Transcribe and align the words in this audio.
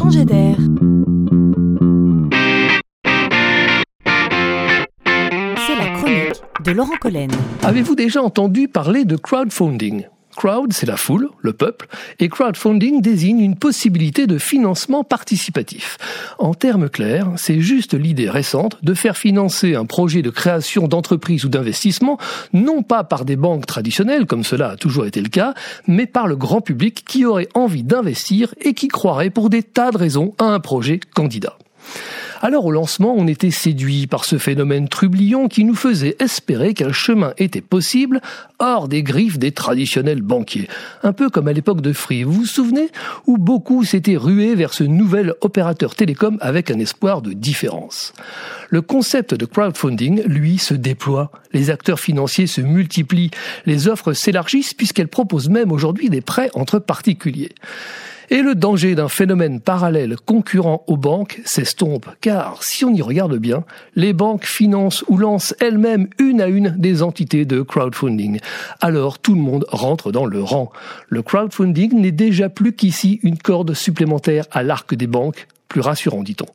changer 0.00 0.24
d'air. 0.24 0.56
C'est 5.66 5.76
la 5.76 5.88
chronique 5.94 6.42
de 6.64 6.70
Laurent 6.72 6.96
Collen. 6.98 7.30
Avez-vous 7.62 7.94
déjà 7.94 8.22
entendu 8.22 8.68
parler 8.68 9.04
de 9.04 9.16
crowdfunding? 9.16 10.06
Crowd, 10.40 10.72
c'est 10.72 10.86
la 10.86 10.96
foule, 10.96 11.28
le 11.42 11.52
peuple, 11.52 11.86
et 12.18 12.30
crowdfunding 12.30 13.02
désigne 13.02 13.40
une 13.40 13.56
possibilité 13.56 14.26
de 14.26 14.38
financement 14.38 15.04
participatif. 15.04 15.98
En 16.38 16.54
termes 16.54 16.88
clairs, 16.88 17.28
c'est 17.36 17.60
juste 17.60 17.92
l'idée 17.92 18.30
récente 18.30 18.78
de 18.82 18.94
faire 18.94 19.18
financer 19.18 19.74
un 19.74 19.84
projet 19.84 20.22
de 20.22 20.30
création 20.30 20.88
d'entreprise 20.88 21.44
ou 21.44 21.50
d'investissement, 21.50 22.16
non 22.54 22.82
pas 22.82 23.04
par 23.04 23.26
des 23.26 23.36
banques 23.36 23.66
traditionnelles, 23.66 24.24
comme 24.24 24.42
cela 24.42 24.70
a 24.70 24.76
toujours 24.76 25.04
été 25.04 25.20
le 25.20 25.28
cas, 25.28 25.52
mais 25.86 26.06
par 26.06 26.26
le 26.26 26.36
grand 26.36 26.62
public 26.62 27.04
qui 27.06 27.26
aurait 27.26 27.50
envie 27.52 27.82
d'investir 27.82 28.54
et 28.62 28.72
qui 28.72 28.88
croirait 28.88 29.28
pour 29.28 29.50
des 29.50 29.62
tas 29.62 29.90
de 29.90 29.98
raisons 29.98 30.32
à 30.38 30.44
un 30.44 30.58
projet 30.58 31.00
candidat. 31.14 31.58
Alors 32.42 32.64
au 32.64 32.70
lancement, 32.70 33.14
on 33.14 33.26
était 33.26 33.50
séduit 33.50 34.06
par 34.06 34.24
ce 34.24 34.38
phénomène 34.38 34.88
trublion 34.88 35.46
qui 35.46 35.62
nous 35.62 35.74
faisait 35.74 36.16
espérer 36.20 36.72
qu'un 36.72 36.90
chemin 36.90 37.34
était 37.36 37.60
possible 37.60 38.22
hors 38.58 38.88
des 38.88 39.02
griffes 39.02 39.38
des 39.38 39.52
traditionnels 39.52 40.22
banquiers. 40.22 40.66
Un 41.02 41.12
peu 41.12 41.28
comme 41.28 41.48
à 41.48 41.52
l'époque 41.52 41.82
de 41.82 41.92
Free, 41.92 42.22
vous 42.22 42.32
vous 42.32 42.46
souvenez 42.46 42.88
Où 43.26 43.36
beaucoup 43.36 43.84
s'étaient 43.84 44.16
rués 44.16 44.54
vers 44.54 44.72
ce 44.72 44.84
nouvel 44.84 45.34
opérateur 45.42 45.94
télécom 45.94 46.38
avec 46.40 46.70
un 46.70 46.78
espoir 46.78 47.20
de 47.20 47.34
différence? 47.34 48.14
Le 48.70 48.80
concept 48.80 49.34
de 49.34 49.44
crowdfunding, 49.44 50.22
lui, 50.24 50.56
se 50.56 50.72
déploie. 50.72 51.30
Les 51.52 51.68
acteurs 51.68 52.00
financiers 52.00 52.46
se 52.46 52.62
multiplient. 52.62 53.32
Les 53.66 53.86
offres 53.86 54.14
s'élargissent 54.14 54.72
puisqu'elles 54.72 55.08
proposent 55.08 55.50
même 55.50 55.72
aujourd'hui 55.72 56.08
des 56.08 56.22
prêts 56.22 56.48
entre 56.54 56.78
particuliers. 56.78 57.52
Et 58.32 58.42
le 58.42 58.54
danger 58.54 58.94
d'un 58.94 59.08
phénomène 59.08 59.60
parallèle 59.60 60.14
concurrent 60.24 60.84
aux 60.86 60.96
banques 60.96 61.40
s'estompe, 61.44 62.06
car 62.20 62.62
si 62.62 62.84
on 62.84 62.94
y 62.94 63.02
regarde 63.02 63.36
bien, 63.36 63.64
les 63.96 64.12
banques 64.12 64.44
financent 64.44 65.04
ou 65.08 65.16
lancent 65.16 65.52
elles-mêmes 65.58 66.06
une 66.20 66.40
à 66.40 66.46
une 66.46 66.76
des 66.78 67.02
entités 67.02 67.44
de 67.44 67.60
crowdfunding. 67.60 68.38
Alors 68.80 69.18
tout 69.18 69.34
le 69.34 69.40
monde 69.40 69.66
rentre 69.68 70.12
dans 70.12 70.26
le 70.26 70.40
rang. 70.40 70.70
Le 71.08 71.22
crowdfunding 71.22 72.00
n'est 72.00 72.12
déjà 72.12 72.48
plus 72.48 72.72
qu'ici 72.72 73.18
une 73.24 73.36
corde 73.36 73.74
supplémentaire 73.74 74.44
à 74.52 74.62
l'arc 74.62 74.94
des 74.94 75.08
banques, 75.08 75.48
plus 75.66 75.80
rassurant 75.80 76.22
dit-on. 76.22 76.46